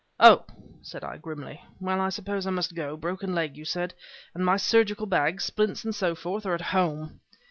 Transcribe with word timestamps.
"Oh!" 0.19 0.45
said 0.81 1.03
I 1.03 1.17
grimly, 1.17 1.61
"well, 1.79 2.01
I 2.01 2.09
suppose 2.09 2.47
I 2.47 2.49
must 2.49 2.73
go. 2.73 2.97
Broken 2.97 3.35
leg, 3.35 3.55
you 3.55 3.65
said? 3.65 3.93
and 4.33 4.43
my 4.43 4.57
surgical 4.57 5.05
bag, 5.05 5.41
splints 5.41 5.85
and 5.85 5.93
so 5.93 6.15
forth, 6.15 6.43
are 6.47 6.55
at 6.55 6.59
home!" 6.73 7.19